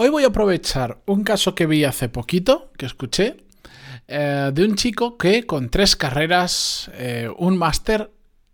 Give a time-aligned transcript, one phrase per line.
[0.00, 3.38] Hoy voy a aprovechar un caso que vi hace poquito, que escuché,
[4.06, 8.08] eh, de un chico que con tres carreras, eh, un máster,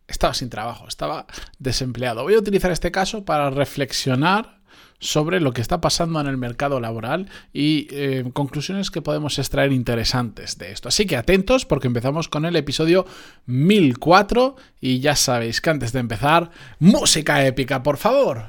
[0.09, 1.27] estaba sin trabajo, estaba
[1.59, 2.23] desempleado.
[2.23, 4.63] Voy a utilizar este caso para reflexionar
[5.01, 9.71] sobre lo que está pasando en el mercado laboral y eh, conclusiones que podemos extraer
[9.71, 10.89] interesantes de esto.
[10.89, 13.05] Así que atentos porque empezamos con el episodio
[13.45, 18.49] 1004 y ya sabéis que antes de empezar, música épica, por favor.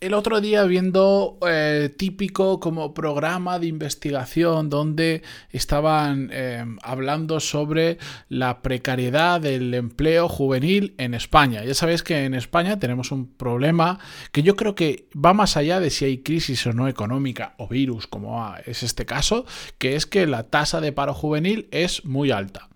[0.00, 7.98] el otro día viendo eh, típico como programa de investigación donde estaban eh, hablando sobre
[8.30, 11.64] la precariedad del empleo juvenil en España.
[11.64, 13.98] Ya sabéis que en España tenemos un problema
[14.32, 17.68] que yo creo que va más allá de si hay crisis o no económica o
[17.68, 19.44] virus, como es este caso,
[19.76, 22.70] que es que la tasa de paro juvenil es muy alta.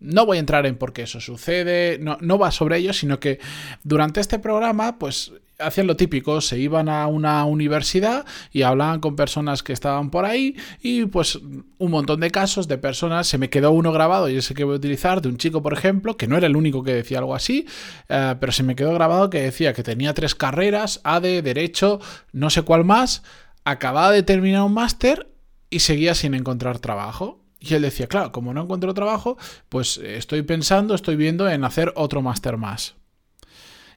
[0.00, 3.38] No voy a entrar en por qué eso sucede, no, va sobre ello, sino que
[3.84, 5.32] durante este programa, pues
[5.62, 10.24] hacían lo típico, se iban a una universidad y hablaban con personas que estaban por
[10.24, 14.36] ahí y pues un montón de casos de personas, se me quedó uno grabado y
[14.36, 16.82] ese que voy a utilizar, de un chico por ejemplo, que no era el único
[16.82, 17.66] que decía algo así,
[18.08, 22.00] eh, pero se me quedó grabado que decía que tenía tres carreras, ADE, Derecho,
[22.32, 23.22] no sé cuál más,
[23.64, 25.28] acababa de terminar un máster
[25.70, 27.40] y seguía sin encontrar trabajo.
[27.58, 29.38] Y él decía, claro, como no encuentro trabajo,
[29.68, 32.96] pues estoy pensando, estoy viendo en hacer otro máster más.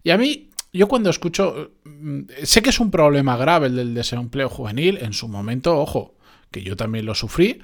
[0.04, 3.94] Y a mí, yo cuando escucho, mm, sé que es un problema grave el del
[3.94, 6.16] desempleo juvenil, en su momento, ojo,
[6.52, 7.62] que yo también lo sufrí,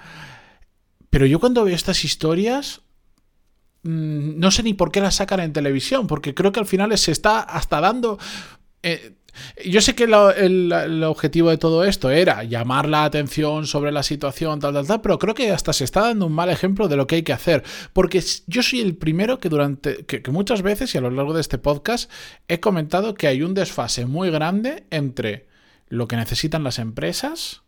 [1.10, 2.82] pero yo cuando veo estas historias,
[3.84, 6.98] mm, no sé ni por qué las sacan en televisión, porque creo que al final
[6.98, 8.18] se está hasta dando...
[8.84, 9.14] Eh,
[9.66, 14.60] yo sé que el, objetivo de todo esto era llamar la atención sobre la situación,
[14.60, 17.08] tal, tal, tal, pero creo que hasta se está dando un mal ejemplo de lo
[17.08, 17.64] que hay que hacer.
[17.94, 20.06] Porque yo soy el primero que durante.
[20.06, 22.12] Que, muchas veces y a lo largo de este podcast
[22.48, 25.48] he comentado que hay un desfase muy grande entre
[25.88, 27.62] lo que necesitan las empresas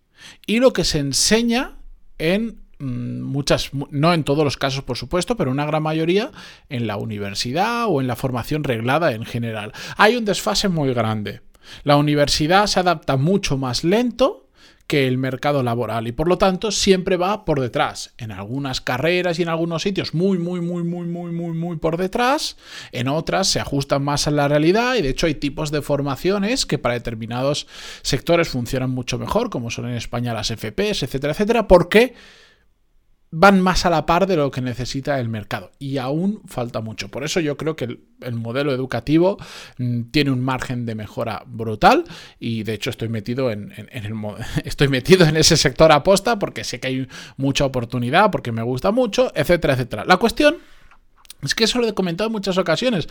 [0.46, 1.78] y lo que se enseña
[2.18, 6.31] en muchas, no en todos los casos por supuesto, pero una gran mayoría
[6.69, 9.73] en la universidad o en la formación reglada en general.
[9.97, 11.41] Hay un desfase muy grande.
[11.84, 14.44] La universidad se adapta mucho más lento
[14.88, 18.13] que el mercado laboral y por lo tanto siempre va por detrás.
[18.17, 21.97] En algunas carreras y en algunos sitios muy, muy, muy, muy, muy, muy, muy por
[21.97, 22.57] detrás.
[22.91, 26.66] En otras se ajustan más a la realidad y de hecho hay tipos de formaciones
[26.66, 27.67] que para determinados
[28.01, 31.67] sectores funcionan mucho mejor, como son en España las FPs, etcétera, etcétera.
[31.67, 32.13] ¿Por qué?
[33.36, 37.10] Van más a la par de lo que necesita el mercado y aún falta mucho.
[37.10, 39.38] Por eso yo creo que el, modelo educativo
[39.80, 42.04] mm, tiene un margen de mejora brutal
[42.40, 44.14] y de hecho estoy metido en, el,
[44.66, 48.92] estoy metido en ese sector aposta porque sé que hay mucha oportunidad, porque me gusta
[48.92, 50.06] mucho, etcétera, etcétera.
[50.06, 50.58] La cuestión
[51.42, 53.10] es que eso lo he comentado en muchas ocasiones,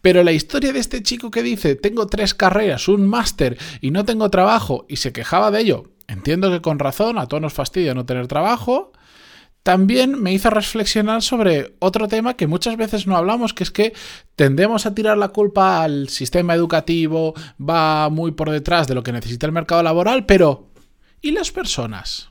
[0.00, 4.04] pero la historia de este chico que dice, tengo tres carreras, un máster y no
[4.04, 7.92] tengo trabajo y se quejaba de ello, entiendo que con razón, a todos nos fastidia
[7.92, 8.92] no tener trabajo,
[9.64, 13.94] también me hizo reflexionar sobre otro tema que muchas veces no hablamos, que es que
[14.36, 19.12] tendemos a tirar la culpa al sistema educativo, va muy por detrás de lo que
[19.12, 20.68] necesita el mercado laboral, pero
[21.22, 22.28] ¿y las personas?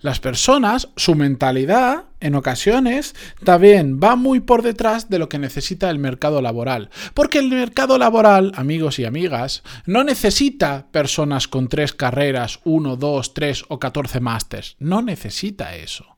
[0.00, 5.90] Las personas, su mentalidad, en ocasiones, también va muy por detrás de lo que necesita
[5.90, 6.88] el mercado laboral.
[7.12, 13.34] Porque el mercado laboral, amigos y amigas, no necesita personas con tres carreras, uno, dos,
[13.34, 14.76] tres o catorce másters.
[14.78, 16.16] No necesita eso.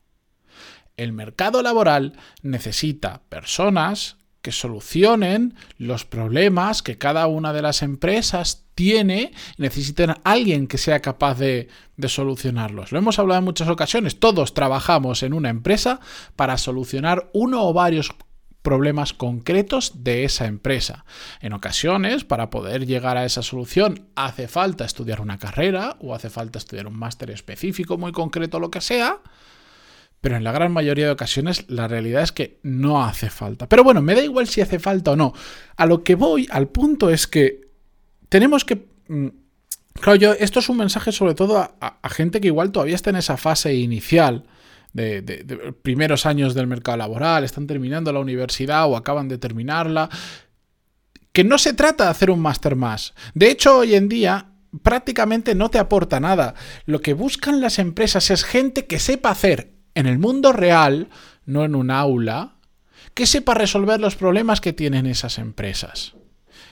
[0.95, 8.65] El mercado laboral necesita personas que solucionen los problemas que cada una de las empresas
[8.75, 12.91] tiene y necesitan alguien que sea capaz de, de, solucionarlos.
[12.91, 14.19] Lo hemos hablado en muchas ocasiones.
[14.19, 16.01] Todos trabajamos en una empresa
[16.35, 18.13] para solucionar uno o varios
[18.61, 21.05] problemas concretos de esa empresa.
[21.39, 26.29] En ocasiones, para poder llegar a esa solución, hace falta estudiar una carrera o hace
[26.29, 29.21] falta estudiar un máster específico muy concreto, lo que sea
[30.23, 33.67] pero en la gran mayoría de ocasiones la realidad es que no hace falta.
[33.67, 35.33] Pero bueno, me da igual si hace falta o no.
[35.75, 37.67] A lo que voy, al punto es que
[38.29, 38.87] tenemos que...
[39.09, 39.27] Mm,
[39.91, 43.17] claro, yo, esto es un mensaje sobre todo a, gente que igual todavía está en
[43.17, 44.45] esa fase inicial.
[44.93, 50.09] De, de, primeros años del mercado laboral, están terminando la universidad o acaban de terminarla,
[51.33, 53.13] que no se trata de hacer un máster más.
[53.33, 54.51] De hecho, hoy en día
[54.83, 56.55] prácticamente no te aporta nada.
[56.85, 61.09] Lo que buscan las empresas es gente que sepa hacer en el mundo real,
[61.45, 62.55] no en un aula,
[63.13, 66.15] que sepa resolver los problemas que tienen esas empresas.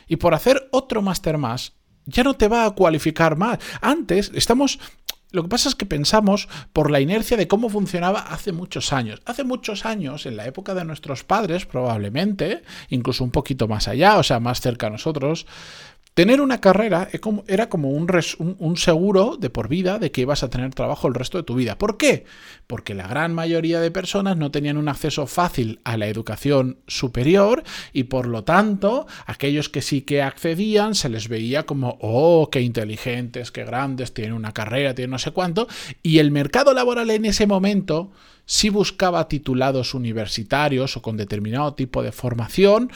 [0.07, 1.73] Y por hacer otro máster más,
[2.05, 3.59] ya no te va a cualificar más.
[3.81, 4.79] Antes estamos
[5.31, 9.21] lo que pasa es que pensamos por la inercia de cómo funcionaba hace muchos años.
[9.25, 14.17] Hace muchos años, en la época de nuestros padres, probablemente, incluso un poquito más allá,
[14.17, 15.45] o sea, más cerca a nosotros,
[16.13, 17.07] Tener una carrera
[17.47, 21.37] era como un, seguro de por vida de que ibas a tener trabajo el resto
[21.37, 21.77] de tu vida.
[21.77, 22.25] ¿Por qué?
[22.67, 27.63] Porque la gran mayoría de personas no tenían un acceso fácil a la educación superior
[27.93, 32.59] y por lo tanto aquellos que sí que accedían se les veía como, oh, qué
[32.59, 35.69] inteligentes, qué grandes, tienen una carrera, tienen no sé cuánto.
[36.03, 38.11] Y el mercado laboral en ese momento
[38.45, 42.91] sí buscaba titulados universitarios o con determinado tipo de formación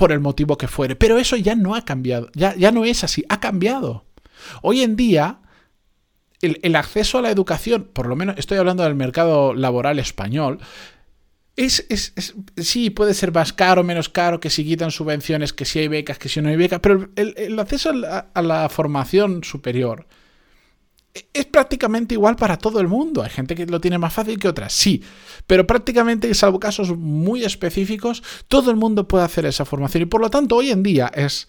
[0.00, 0.96] por el motivo que fuere.
[0.96, 4.06] Pero eso ya no ha cambiado, ya, ya no es así, ha cambiado.
[4.62, 5.40] Hoy en día,
[6.40, 10.58] el, acceso a la educación, por lo menos estoy hablando del mercado laboral español,
[11.54, 11.86] es,
[12.56, 16.18] sí, puede ser más caro, menos caro, que si quitan subvenciones, que si hay becas,
[16.18, 20.06] que si no hay becas, pero el, acceso a la, formación superior
[21.12, 23.22] es prácticamente igual para todo el mundo.
[23.22, 25.02] Hay gente que lo tiene más fácil que otras, sí.
[25.46, 30.04] Pero prácticamente, salvo casos muy específicos, todo el mundo puede hacer esa formación.
[30.04, 31.48] Y por lo tanto, hoy en día es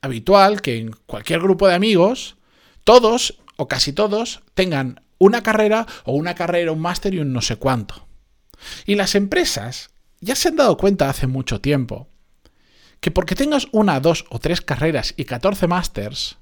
[0.00, 2.36] habitual que en cualquier grupo de amigos,
[2.84, 7.42] todos o casi todos tengan una carrera o una carrera, un máster y un no
[7.42, 8.06] sé cuánto.
[8.86, 9.90] Y las empresas
[10.20, 12.08] ya se han dado cuenta hace mucho tiempo
[13.00, 16.38] que porque tengas una, dos o tres carreras y 14 másters,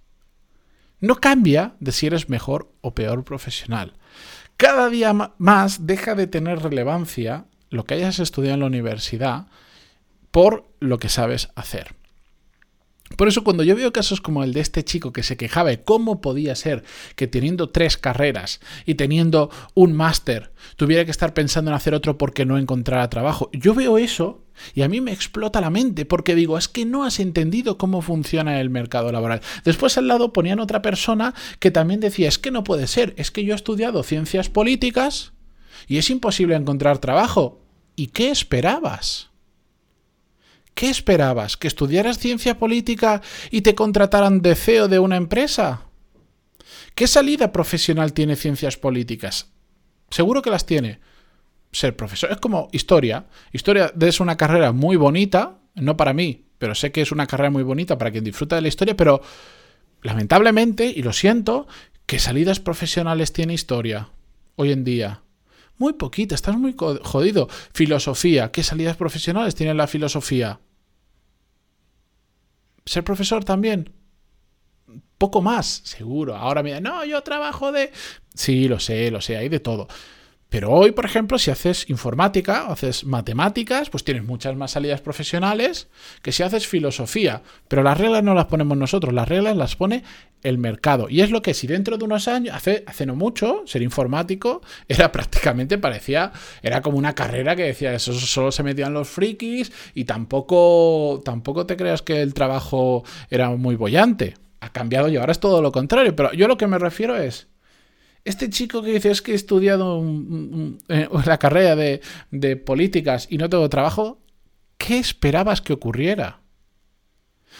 [1.00, 3.94] no cambia de si eres mejor o peor profesional.
[4.56, 9.46] Cada día más deja de tener relevancia lo que hayas estudiado en la universidad
[10.30, 11.94] por lo que sabes hacer.
[13.16, 15.82] Por eso cuando yo veo casos como el de este chico que se quejaba de
[15.82, 16.84] cómo podía ser
[17.16, 22.16] que teniendo tres carreras y teniendo un máster tuviera que estar pensando en hacer otro
[22.16, 24.42] porque no encontrara trabajo, yo veo eso
[24.74, 28.02] y a mí me explota la mente porque digo, es que no has entendido cómo
[28.02, 29.40] funciona el mercado laboral.
[29.64, 33.30] Después al lado ponían otra persona que también decía, es que no puede ser, es
[33.30, 35.32] que yo he estudiado ciencias políticas
[35.86, 37.60] y es imposible encontrar trabajo.
[37.96, 39.29] ¿Y qué esperabas?
[40.80, 41.58] ¿Qué esperabas?
[41.58, 45.82] ¿Que estudiaras ciencia política y te contrataran de CEO de una empresa?
[46.94, 49.50] ¿Qué salida profesional tiene ciencias políticas?
[50.08, 51.00] Seguro que las tiene.
[51.70, 52.32] Ser profesor.
[52.32, 53.26] Es como historia.
[53.52, 57.50] Historia es una carrera muy bonita, no para mí, pero sé que es una carrera
[57.50, 59.20] muy bonita para quien disfruta de la historia, pero
[60.00, 61.68] lamentablemente, y lo siento,
[62.06, 64.08] ¿qué salidas profesionales tiene historia
[64.56, 65.24] hoy en día?
[65.76, 67.50] Muy poquita, estás muy jodido.
[67.74, 70.58] Filosofía, ¿qué salidas profesionales tiene la filosofía?
[72.84, 73.92] ¿Ser profesor también?
[75.18, 76.34] Poco más, seguro.
[76.34, 77.92] Ahora me no, yo trabajo de...
[78.34, 79.86] Sí, lo sé, lo sé, hay de todo.
[80.50, 85.00] Pero hoy, por ejemplo, si haces informática o haces matemáticas, pues tienes muchas más salidas
[85.00, 85.88] profesionales
[86.22, 87.42] que si haces filosofía.
[87.68, 90.02] Pero las reglas no las ponemos nosotros, las reglas las pone
[90.42, 91.08] el mercado.
[91.08, 94.60] Y es lo que si dentro de unos años, hace, hace no mucho, ser informático
[94.88, 96.32] era prácticamente, parecía,
[96.62, 101.64] era como una carrera que decía, eso solo se metían los frikis y tampoco, tampoco
[101.64, 104.34] te creas que el trabajo era muy bollante.
[104.58, 106.16] Ha cambiado y ahora es todo lo contrario.
[106.16, 107.46] Pero yo lo que me refiero es
[108.24, 110.02] este chico que dice es que he estudiado
[110.88, 112.00] eh, la carrera de,
[112.30, 114.18] de políticas y no tengo trabajo,
[114.78, 116.40] ¿qué esperabas que ocurriera?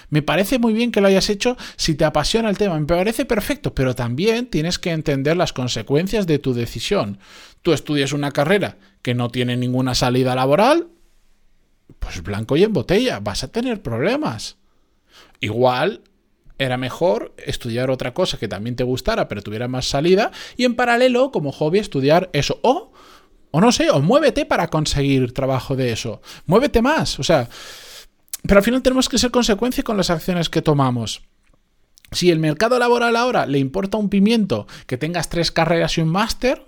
[0.08, 3.24] Me parece muy bien que lo hayas hecho si te apasiona el tema, me parece
[3.24, 7.18] perfecto, pero también tienes que entender las consecuencias de tu decisión.
[7.62, 10.88] Tú estudias una carrera que no tiene ninguna salida laboral,
[11.98, 14.56] pues blanco y en botella, vas a tener problemas.
[15.40, 16.02] Igual
[16.60, 20.76] era mejor estudiar otra cosa que también te gustara, pero tuviera más salida, y en
[20.76, 22.60] paralelo, como hobby, estudiar eso.
[22.62, 22.92] O,
[23.50, 26.20] o no sé, o muévete para conseguir trabajo de eso.
[26.44, 27.18] Muévete más.
[27.18, 27.48] O sea,
[28.42, 31.22] pero al final tenemos que ser consecuencia con las acciones que tomamos.
[32.12, 36.08] Si el mercado laboral ahora le importa un pimiento que tengas tres carreras y un
[36.08, 36.66] máster,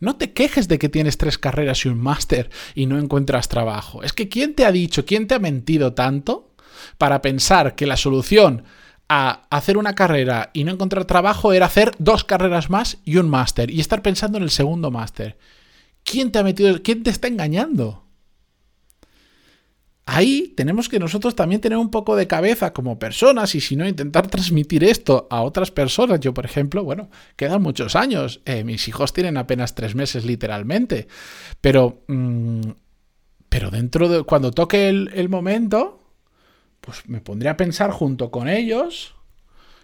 [0.00, 4.02] no te quejes de que tienes tres carreras y un máster y no encuentras trabajo.
[4.02, 6.52] Es que ¿quién te ha dicho, quién te ha mentido tanto
[6.98, 8.64] para pensar que la solución
[9.12, 13.28] a hacer una carrera y no encontrar trabajo era hacer dos carreras más y un
[13.28, 15.36] máster y estar pensando en el segundo máster.
[16.04, 16.80] ¿Quién te ha metido?
[16.80, 18.04] ¿Quién te está engañando?
[20.06, 23.86] Ahí tenemos que nosotros también tener un poco de cabeza como personas y si no
[23.86, 26.20] intentar transmitir esto a otras personas.
[26.20, 28.40] Yo, por ejemplo, bueno, quedan muchos años.
[28.44, 31.08] Eh, mis hijos tienen apenas tres meses literalmente.
[31.60, 32.60] Pero, mm,
[33.48, 35.99] pero dentro de cuando toque el momento,
[36.90, 39.14] pues me pondré a pensar junto con ellos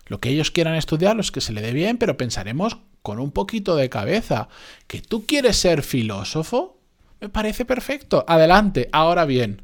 [0.06, 3.30] Lo que ellos quieran estudiar, los que se le dé bien, pero pensaremos con un
[3.30, 4.48] poquito de cabeza.
[4.86, 6.80] ¿Que tú quieres ser filósofo?
[7.20, 8.25] Me parece perfecto.
[8.26, 8.88] Adelante.
[8.92, 9.62] Ahora bien,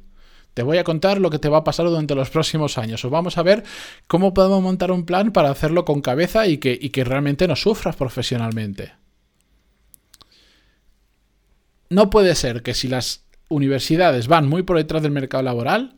[0.54, 3.04] te voy a contar lo que te va a pasar durante los próximos años.
[3.04, 3.64] O vamos a ver
[4.06, 7.56] cómo podemos montar un plan para hacerlo con cabeza y que, y que realmente no
[7.56, 8.94] sufras profesionalmente.
[11.88, 15.96] No puede ser que si las universidades van muy por detrás del mercado laboral,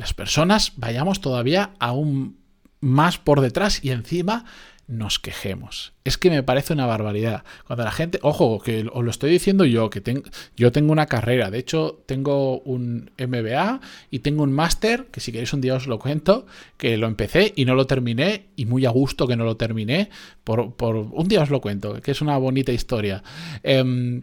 [0.00, 2.38] las personas vayamos todavía aún
[2.80, 4.46] más por detrás y encima
[4.88, 5.92] nos quejemos.
[6.04, 7.44] Es que me parece una barbaridad.
[7.66, 10.22] Cuando la gente, ojo, que os lo estoy diciendo yo, que
[10.56, 15.32] yo tengo una carrera, de hecho tengo un MBA y tengo un máster, que si
[15.32, 16.46] queréis un día os lo cuento,
[16.78, 20.08] que lo empecé y no lo terminé, y muy a gusto que no lo terminé,
[20.44, 23.22] por, un día os lo cuento, que es una bonita historia.
[23.62, 24.22] Em,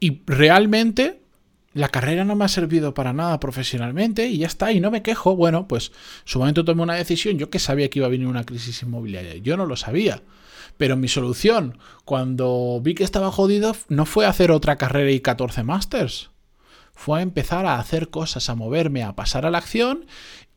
[0.00, 1.23] y realmente
[1.74, 5.02] la carrera no me ha servido para nada profesionalmente y ya está, y no me
[5.02, 5.34] quejo.
[5.34, 5.90] Bueno, pues
[6.24, 7.36] su momento tomé una decisión.
[7.36, 10.22] Yo que sabía que iba a venir una crisis inmobiliaria, yo no lo sabía.
[10.76, 15.64] Pero mi solución, cuando vi que estaba jodido, no fue hacer otra carrera y 14
[15.64, 16.30] másters.
[16.94, 20.06] Fue a empezar a hacer cosas, a moverme, a pasar a la acción.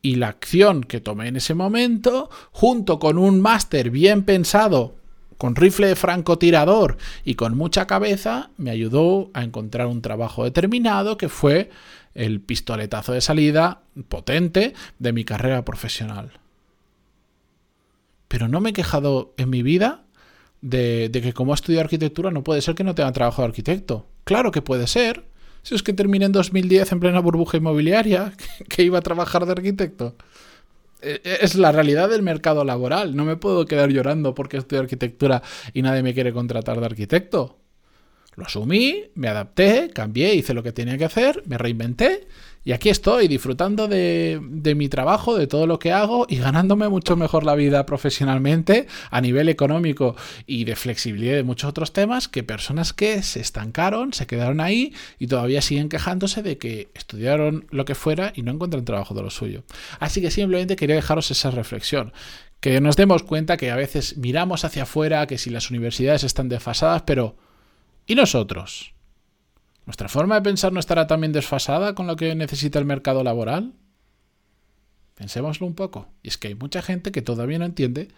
[0.00, 4.97] Y la acción que tomé en ese momento, junto con un máster bien pensado
[5.38, 11.16] con rifle de francotirador y con mucha cabeza, me ayudó a encontrar un trabajo determinado
[11.16, 11.70] que fue
[12.14, 16.32] el pistoletazo de salida potente de mi carrera profesional.
[18.26, 20.04] Pero no me he quejado en mi vida
[20.60, 24.06] de, que como he estudiado arquitectura no puede ser que no tenga trabajo de arquitecto.
[24.24, 25.24] Claro que puede ser.
[25.62, 28.32] Si es que terminé en 2010 en plena burbuja inmobiliaria,
[28.68, 30.16] que iba a trabajar de arquitecto.
[31.00, 33.16] E, e, es la realidad del mercado laboral.
[33.16, 37.58] No me puedo quedar llorando porque estudio arquitectura y nadie me quiere contratar de arquitecto.
[38.38, 42.28] Lo asumí, me adapté, cambié, hice lo que tenía que hacer, me reinventé
[42.64, 44.40] y aquí estoy disfrutando de,
[44.76, 49.20] mi trabajo, de todo lo que hago y ganándome mucho mejor la vida profesionalmente a
[49.20, 50.14] nivel económico
[50.46, 54.94] y de flexibilidad de muchos otros temas que personas que se estancaron, se quedaron ahí
[55.18, 59.22] y todavía siguen quejándose de que estudiaron lo que fuera y no encuentran trabajo de
[59.22, 59.64] lo suyo.
[59.98, 62.12] Así que simplemente quería dejaros esa reflexión
[62.60, 66.48] que nos demos cuenta que a veces miramos hacia afuera, que si las universidades están
[66.48, 67.36] desfasadas, pero
[68.08, 68.94] ¿y nosotros?
[69.86, 73.74] ¿Nuestra forma de pensar no estará también desfasada con lo que necesita el mercado laboral?
[75.14, 76.08] Pensémoslo un poco.
[76.22, 78.08] Y es que hay mucha gente que todavía no entiende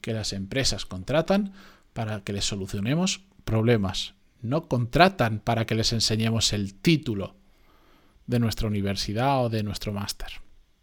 [0.00, 1.52] que las empresas contratan
[1.92, 4.14] para que les solucionemos problemas.
[4.40, 7.36] No contratan para que les enseñemos el título
[8.26, 10.28] de nuestra universidad o de nuestro máster.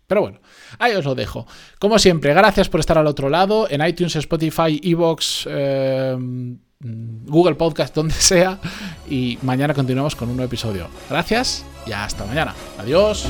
[0.09, 0.39] Pero bueno,
[0.77, 1.47] ahí os lo dejo.
[1.79, 3.65] Como siempre, gracias por estar al otro lado.
[3.69, 5.47] En iTunes, Spotify, Evox,
[6.81, 8.57] Mm, Google Podcast, donde sea.
[9.09, 10.87] Y mañana continuamos con un nuevo episodio.
[11.09, 12.55] Gracias y hasta mañana.
[12.77, 13.27] Adiós.